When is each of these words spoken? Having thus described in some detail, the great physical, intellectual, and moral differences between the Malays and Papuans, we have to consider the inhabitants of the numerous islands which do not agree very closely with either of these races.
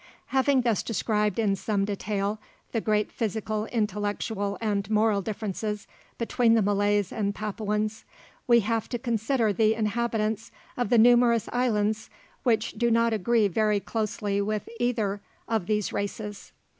Having 0.33 0.61
thus 0.61 0.81
described 0.81 1.37
in 1.37 1.55
some 1.55 1.85
detail, 1.85 2.39
the 2.71 2.81
great 2.81 3.11
physical, 3.11 3.67
intellectual, 3.67 4.57
and 4.59 4.89
moral 4.89 5.21
differences 5.21 5.85
between 6.17 6.55
the 6.55 6.63
Malays 6.63 7.11
and 7.11 7.35
Papuans, 7.35 8.03
we 8.47 8.61
have 8.61 8.89
to 8.89 8.97
consider 8.97 9.53
the 9.53 9.75
inhabitants 9.75 10.51
of 10.75 10.89
the 10.89 10.97
numerous 10.97 11.47
islands 11.53 12.09
which 12.41 12.71
do 12.71 12.89
not 12.89 13.13
agree 13.13 13.47
very 13.47 13.79
closely 13.79 14.41
with 14.41 14.67
either 14.79 15.21
of 15.47 15.67
these 15.67 15.93
races. 15.93 16.51